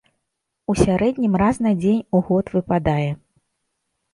У 0.73 0.75
сярэднім 0.83 1.37
раз 1.43 1.55
на 1.65 1.73
дзень 1.81 2.01
у 2.15 2.25
год 2.31 2.45
выпадае. 2.55 3.09